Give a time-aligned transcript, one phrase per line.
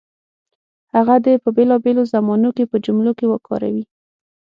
[0.95, 3.83] هغه دې په بېلابېلو زمانو کې په جملو کې وکاروي.